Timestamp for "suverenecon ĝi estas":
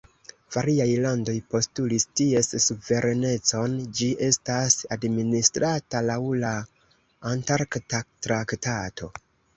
2.65-4.79